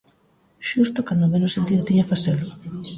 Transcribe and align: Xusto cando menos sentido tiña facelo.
Xusto 0.69 0.99
cando 1.07 1.31
menos 1.33 1.53
sentido 1.55 1.87
tiña 1.89 2.09
facelo. 2.11 2.47